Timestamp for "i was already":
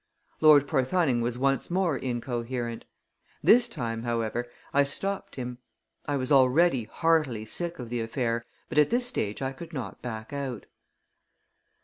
6.07-6.85